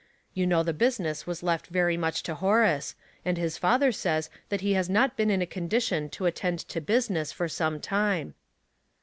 [0.33, 4.61] You know the business was left very much to Horace, and his father says that
[4.61, 8.33] he has not been in a condition to attend to business for some time."